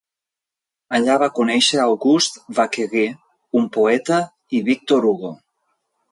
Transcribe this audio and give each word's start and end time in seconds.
Allà 0.99 1.17
va 1.23 1.25
conèixer 1.39 1.81
Auguste 1.83 2.41
Vacquerie, 2.59 3.11
un 3.59 3.67
poeta, 3.75 4.17
i 4.59 4.63
Victor 4.71 5.07
Hugo. 5.11 5.31